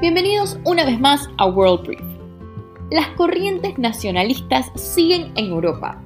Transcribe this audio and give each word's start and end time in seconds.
Bienvenidos 0.00 0.58
una 0.64 0.86
vez 0.86 0.98
más 0.98 1.28
a 1.36 1.44
World 1.44 1.86
Brief. 1.86 2.00
Las 2.90 3.08
corrientes 3.18 3.76
nacionalistas 3.76 4.70
siguen 4.74 5.30
en 5.36 5.52
Europa. 5.52 6.02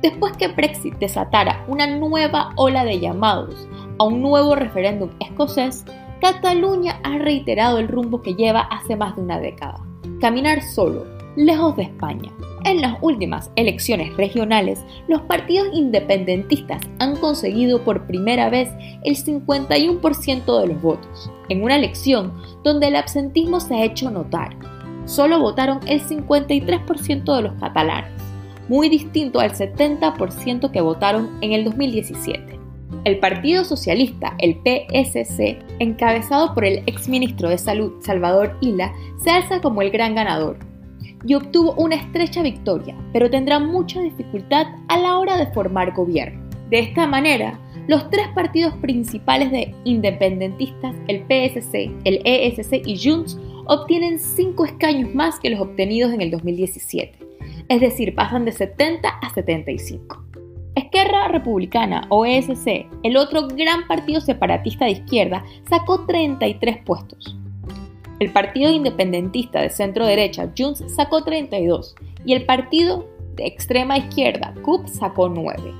Después 0.00 0.36
que 0.36 0.46
Brexit 0.46 0.94
desatara 0.98 1.64
una 1.66 1.88
nueva 1.88 2.52
ola 2.54 2.84
de 2.84 3.00
llamados 3.00 3.66
a 3.98 4.04
un 4.04 4.22
nuevo 4.22 4.54
referéndum 4.54 5.10
escocés, 5.18 5.84
Cataluña 6.20 7.00
ha 7.02 7.18
reiterado 7.18 7.78
el 7.78 7.88
rumbo 7.88 8.22
que 8.22 8.36
lleva 8.36 8.60
hace 8.60 8.94
más 8.94 9.16
de 9.16 9.22
una 9.22 9.40
década. 9.40 9.84
Caminar 10.20 10.62
solo, 10.62 11.04
lejos 11.36 11.76
de 11.76 11.84
España. 11.84 12.30
En 12.64 12.80
las 12.80 12.96
últimas 13.00 13.50
elecciones 13.56 14.16
regionales, 14.16 14.84
los 15.08 15.22
partidos 15.22 15.68
independentistas 15.72 16.80
han 17.00 17.16
conseguido 17.16 17.82
por 17.82 18.06
primera 18.06 18.50
vez 18.50 18.68
el 19.02 19.16
51% 19.16 20.60
de 20.60 20.66
los 20.68 20.82
votos, 20.82 21.30
en 21.48 21.62
una 21.62 21.76
elección 21.76 22.32
donde 22.62 22.88
el 22.88 22.96
absentismo 22.96 23.58
se 23.58 23.74
ha 23.74 23.84
hecho 23.84 24.10
notar. 24.10 24.56
Solo 25.06 25.40
votaron 25.40 25.80
el 25.88 26.00
53% 26.00 27.36
de 27.36 27.42
los 27.42 27.54
catalanes, 27.54 28.12
muy 28.68 28.88
distinto 28.88 29.40
al 29.40 29.52
70% 29.52 30.70
que 30.70 30.80
votaron 30.80 31.30
en 31.40 31.52
el 31.52 31.64
2017. 31.64 32.60
El 33.04 33.18
Partido 33.18 33.64
Socialista, 33.64 34.36
el 34.38 34.60
PSC, 34.62 35.58
encabezado 35.80 36.54
por 36.54 36.64
el 36.64 36.84
exministro 36.86 37.48
de 37.48 37.58
Salud 37.58 37.94
Salvador 38.00 38.56
Ila, 38.60 38.92
se 39.24 39.30
alza 39.30 39.60
como 39.60 39.82
el 39.82 39.90
gran 39.90 40.14
ganador 40.14 40.71
y 41.24 41.34
obtuvo 41.34 41.74
una 41.74 41.96
estrecha 41.96 42.42
victoria, 42.42 42.96
pero 43.12 43.30
tendrá 43.30 43.58
mucha 43.58 44.00
dificultad 44.00 44.66
a 44.88 44.98
la 44.98 45.18
hora 45.18 45.36
de 45.36 45.46
formar 45.52 45.92
gobierno. 45.92 46.42
De 46.70 46.78
esta 46.78 47.06
manera, 47.06 47.58
los 47.88 48.08
tres 48.10 48.28
partidos 48.34 48.74
principales 48.74 49.50
de 49.50 49.74
independentistas, 49.84 50.94
el 51.08 51.24
PSC, 51.28 51.90
el 52.04 52.20
ESC 52.24 52.86
y 52.86 52.98
Junts, 52.98 53.38
obtienen 53.66 54.18
cinco 54.18 54.64
escaños 54.64 55.14
más 55.14 55.38
que 55.40 55.50
los 55.50 55.60
obtenidos 55.60 56.12
en 56.12 56.20
el 56.20 56.30
2017, 56.30 57.18
es 57.68 57.80
decir, 57.80 58.14
pasan 58.14 58.44
de 58.44 58.52
70 58.52 59.08
a 59.08 59.34
75. 59.34 60.24
Esquerra 60.74 61.28
Republicana 61.28 62.06
o 62.08 62.24
ESC, 62.24 62.86
el 63.02 63.16
otro 63.16 63.48
gran 63.48 63.86
partido 63.86 64.20
separatista 64.20 64.86
de 64.86 64.92
izquierda, 64.92 65.44
sacó 65.68 66.06
33 66.06 66.78
puestos. 66.84 67.36
El 68.22 68.30
partido 68.30 68.70
independentista 68.70 69.62
de 69.62 69.68
centro 69.68 70.06
derecha, 70.06 70.48
Junts, 70.56 70.84
sacó 70.94 71.24
32 71.24 71.96
y 72.24 72.34
el 72.34 72.46
partido 72.46 73.08
de 73.34 73.48
extrema 73.48 73.98
izquierda, 73.98 74.54
CUP, 74.62 74.86
sacó 74.86 75.28
9. 75.28 75.74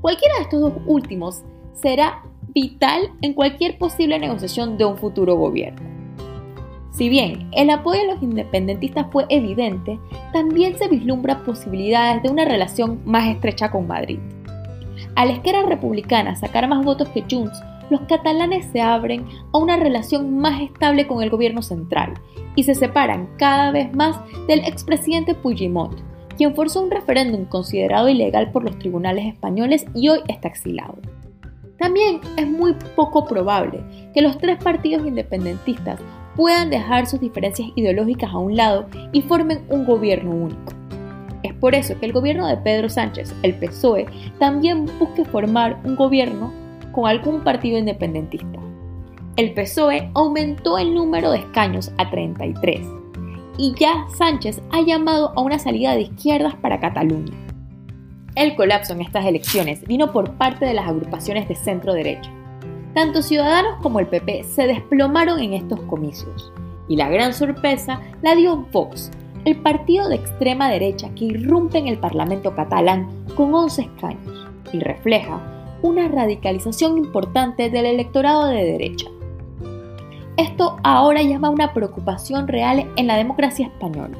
Cualquiera 0.00 0.36
de 0.36 0.42
estos 0.42 0.60
dos 0.60 0.74
últimos 0.86 1.42
será 1.72 2.22
vital 2.54 3.10
en 3.22 3.34
cualquier 3.34 3.76
posible 3.76 4.20
negociación 4.20 4.78
de 4.78 4.84
un 4.84 4.96
futuro 4.96 5.34
gobierno. 5.34 5.82
Si 6.92 7.08
bien 7.08 7.48
el 7.50 7.70
apoyo 7.70 8.02
a 8.02 8.14
los 8.14 8.22
independentistas 8.22 9.08
fue 9.10 9.26
evidente, 9.28 9.98
también 10.32 10.78
se 10.78 10.86
vislumbra 10.86 11.42
posibilidades 11.42 12.22
de 12.22 12.30
una 12.30 12.44
relación 12.44 13.00
más 13.04 13.26
estrecha 13.26 13.72
con 13.72 13.88
Madrid. 13.88 14.20
A 15.16 15.26
la 15.26 15.32
izquierda 15.32 15.66
republicana 15.66 16.36
sacar 16.36 16.68
más 16.68 16.84
votos 16.84 17.08
que 17.08 17.24
Junts, 17.28 17.60
los 17.94 18.08
catalanes 18.08 18.66
se 18.72 18.80
abren 18.80 19.24
a 19.52 19.58
una 19.58 19.76
relación 19.76 20.36
más 20.38 20.60
estable 20.60 21.06
con 21.06 21.22
el 21.22 21.30
gobierno 21.30 21.62
central 21.62 22.14
y 22.56 22.64
se 22.64 22.74
separan 22.74 23.28
cada 23.38 23.70
vez 23.70 23.94
más 23.94 24.16
del 24.48 24.64
expresidente 24.64 25.32
Puigdemont, 25.32 26.00
quien 26.36 26.56
forzó 26.56 26.82
un 26.82 26.90
referéndum 26.90 27.44
considerado 27.44 28.08
ilegal 28.08 28.50
por 28.50 28.64
los 28.64 28.76
tribunales 28.80 29.32
españoles 29.32 29.86
y 29.94 30.08
hoy 30.08 30.22
está 30.26 30.48
exilado. 30.48 30.96
También 31.78 32.20
es 32.36 32.48
muy 32.48 32.74
poco 32.96 33.26
probable 33.26 33.84
que 34.12 34.22
los 34.22 34.38
tres 34.38 34.58
partidos 34.58 35.06
independentistas 35.06 36.00
puedan 36.34 36.70
dejar 36.70 37.06
sus 37.06 37.20
diferencias 37.20 37.68
ideológicas 37.76 38.32
a 38.32 38.38
un 38.38 38.56
lado 38.56 38.86
y 39.12 39.22
formen 39.22 39.64
un 39.68 39.86
gobierno 39.86 40.32
único. 40.32 40.72
Es 41.44 41.54
por 41.54 41.76
eso 41.76 41.96
que 42.00 42.06
el 42.06 42.12
gobierno 42.12 42.48
de 42.48 42.56
Pedro 42.56 42.88
Sánchez, 42.88 43.32
el 43.44 43.54
PSOE, 43.54 44.06
también 44.40 44.86
busque 44.98 45.24
formar 45.24 45.78
un 45.84 45.94
gobierno 45.94 46.63
con 46.94 47.06
algún 47.06 47.42
partido 47.42 47.78
independentista. 47.78 48.58
El 49.36 49.52
PSOE 49.52 50.10
aumentó 50.14 50.78
el 50.78 50.94
número 50.94 51.32
de 51.32 51.38
escaños 51.38 51.92
a 51.98 52.08
33 52.10 52.86
y 53.58 53.74
ya 53.78 54.06
Sánchez 54.16 54.62
ha 54.70 54.80
llamado 54.82 55.32
a 55.36 55.40
una 55.40 55.58
salida 55.58 55.94
de 55.94 56.02
izquierdas 56.02 56.54
para 56.56 56.80
Cataluña. 56.80 57.32
El 58.36 58.56
colapso 58.56 58.92
en 58.92 59.00
estas 59.00 59.26
elecciones 59.26 59.84
vino 59.86 60.12
por 60.12 60.32
parte 60.34 60.66
de 60.66 60.74
las 60.74 60.88
agrupaciones 60.88 61.48
de 61.48 61.54
centro 61.54 61.92
derecha 61.92 62.30
tanto 62.94 63.22
Ciudadanos 63.22 63.80
como 63.82 63.98
el 63.98 64.06
PP 64.06 64.44
se 64.44 64.66
desplomaron 64.68 65.40
en 65.40 65.52
estos 65.52 65.80
comicios. 65.82 66.52
Y 66.88 66.96
la 66.96 67.08
gran 67.08 67.34
sorpresa 67.34 68.00
la 68.22 68.34
dio 68.34 68.66
Vox, 68.72 69.10
el 69.44 69.56
partido 69.56 70.08
de 70.08 70.16
extrema 70.16 70.70
derecha 70.70 71.12
que 71.14 71.26
irrumpe 71.26 71.78
en 71.78 71.88
el 71.88 71.98
Parlamento 71.98 72.54
catalán 72.54 73.08
con 73.34 73.52
11 73.52 73.82
escaños 73.82 74.46
y 74.72 74.78
refleja 74.78 75.40
una 75.84 76.08
radicalización 76.08 76.96
importante 76.96 77.68
del 77.68 77.84
electorado 77.84 78.46
de 78.46 78.64
derecha. 78.64 79.06
Esto 80.38 80.78
ahora 80.82 81.20
llama 81.20 81.50
una 81.50 81.74
preocupación 81.74 82.48
real 82.48 82.90
en 82.96 83.06
la 83.06 83.18
democracia 83.18 83.66
española. 83.66 84.16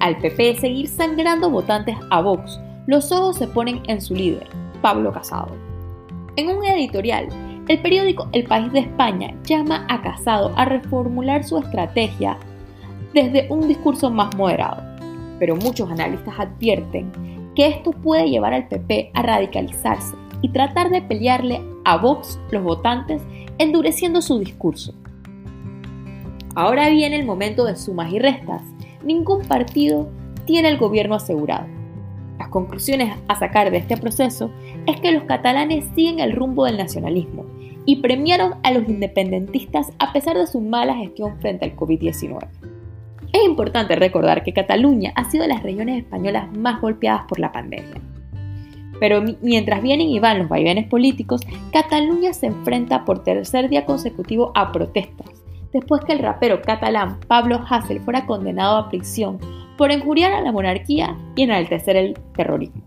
Al 0.00 0.18
PP 0.18 0.56
seguir 0.56 0.88
sangrando 0.88 1.48
votantes 1.48 1.96
a 2.10 2.20
Vox, 2.20 2.58
los 2.88 3.12
ojos 3.12 3.36
se 3.36 3.46
ponen 3.46 3.82
en 3.86 4.00
su 4.00 4.16
líder, 4.16 4.48
Pablo 4.82 5.12
Casado. 5.12 5.54
En 6.34 6.48
un 6.48 6.64
editorial, 6.64 7.28
el 7.68 7.80
periódico 7.80 8.28
El 8.32 8.42
País 8.42 8.72
de 8.72 8.80
España 8.80 9.32
llama 9.44 9.86
a 9.88 10.02
Casado 10.02 10.52
a 10.56 10.64
reformular 10.64 11.44
su 11.44 11.58
estrategia 11.58 12.36
desde 13.14 13.46
un 13.48 13.68
discurso 13.68 14.10
más 14.10 14.36
moderado, 14.36 14.82
pero 15.38 15.54
muchos 15.54 15.88
analistas 15.88 16.34
advierten 16.36 17.12
que 17.54 17.68
esto 17.68 17.92
puede 17.92 18.28
llevar 18.28 18.54
al 18.54 18.66
PP 18.66 19.12
a 19.14 19.22
radicalizarse 19.22 20.16
y 20.42 20.50
tratar 20.50 20.90
de 20.90 21.02
pelearle 21.02 21.62
a 21.84 21.96
Vox 21.96 22.40
los 22.50 22.62
votantes 22.62 23.22
endureciendo 23.58 24.22
su 24.22 24.38
discurso. 24.38 24.94
Ahora 26.54 26.88
viene 26.88 27.16
el 27.16 27.26
momento 27.26 27.64
de 27.64 27.76
sumas 27.76 28.12
y 28.12 28.18
restas. 28.18 28.62
Ningún 29.04 29.46
partido 29.46 30.08
tiene 30.46 30.68
el 30.68 30.78
gobierno 30.78 31.14
asegurado. 31.14 31.66
Las 32.38 32.48
conclusiones 32.48 33.16
a 33.28 33.38
sacar 33.38 33.70
de 33.70 33.78
este 33.78 33.96
proceso 33.96 34.50
es 34.86 35.00
que 35.00 35.12
los 35.12 35.24
catalanes 35.24 35.84
siguen 35.94 36.20
el 36.20 36.32
rumbo 36.32 36.64
del 36.64 36.78
nacionalismo 36.78 37.44
y 37.84 37.96
premiaron 37.96 38.54
a 38.62 38.72
los 38.72 38.88
independentistas 38.88 39.92
a 39.98 40.12
pesar 40.12 40.36
de 40.36 40.46
su 40.46 40.60
mala 40.60 40.94
gestión 40.94 41.38
frente 41.40 41.66
al 41.66 41.76
COVID-19. 41.76 42.48
Es 43.32 43.44
importante 43.44 43.94
recordar 43.94 44.42
que 44.42 44.52
Cataluña 44.52 45.12
ha 45.14 45.30
sido 45.30 45.42
de 45.42 45.48
las 45.48 45.62
regiones 45.62 45.98
españolas 45.98 46.50
más 46.56 46.80
golpeadas 46.80 47.26
por 47.28 47.38
la 47.38 47.52
pandemia. 47.52 48.09
Pero 49.00 49.22
mientras 49.40 49.82
vienen 49.82 50.08
y 50.08 50.20
van 50.20 50.38
los 50.38 50.48
vaivenes 50.48 50.86
políticos, 50.86 51.40
Cataluña 51.72 52.32
se 52.32 52.46
enfrenta 52.46 53.04
por 53.04 53.24
tercer 53.24 53.68
día 53.70 53.86
consecutivo 53.86 54.52
a 54.54 54.70
protestas, 54.70 55.26
después 55.72 56.04
que 56.04 56.12
el 56.12 56.18
rapero 56.20 56.62
catalán 56.62 57.18
Pablo 57.26 57.60
Hassel 57.68 58.00
fuera 58.00 58.26
condenado 58.26 58.76
a 58.76 58.88
prisión 58.88 59.38
por 59.78 59.90
injuriar 59.90 60.32
a 60.34 60.42
la 60.42 60.52
monarquía 60.52 61.16
y 61.34 61.42
enaltecer 61.42 61.96
el 61.96 62.14
terrorismo. 62.36 62.82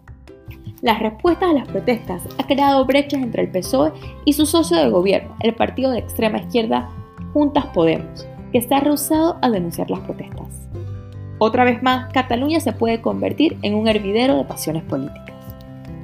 Las 0.84 1.00
respuestas 1.00 1.50
a 1.50 1.54
las 1.54 1.68
protestas 1.68 2.22
ha 2.38 2.46
creado 2.46 2.86
brechas 2.86 3.22
entre 3.22 3.42
el 3.42 3.50
PSOE 3.50 3.94
y 4.26 4.34
su 4.34 4.46
socio 4.46 4.78
de 4.78 4.90
gobierno, 4.90 5.36
el 5.40 5.56
partido 5.56 5.92
de 5.92 6.00
extrema 6.00 6.40
izquierda 6.40 6.90
Juntas 7.32 7.66
Podemos, 7.68 8.28
que 8.52 8.62
se 8.62 8.76
ha 8.76 8.82
rehusado 8.82 9.40
a 9.42 9.50
denunciar 9.50 9.90
las 9.90 10.02
protestas. 10.02 10.68
Otra 11.40 11.64
vez 11.64 11.82
más, 11.82 12.12
Cataluña 12.14 12.60
se 12.60 12.74
puede 12.74 13.02
convertir 13.02 13.58
en 13.64 13.74
un 13.74 13.88
hervidero 13.88 14.38
de 14.38 14.44
pasiones 14.44 14.84
políticas. 14.84 15.33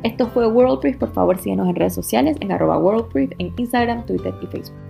Esto 0.03 0.27
fue 0.27 0.47
World 0.47 0.97
por 0.97 1.11
favor 1.11 1.37
síguenos 1.37 1.67
en 1.67 1.75
redes 1.75 1.93
sociales 1.93 2.37
en 2.39 2.51
arroba 2.51 2.77
WorldBrief 2.77 3.31
en 3.37 3.53
Instagram, 3.57 4.05
Twitter 4.05 4.33
y 4.41 4.47
Facebook. 4.47 4.88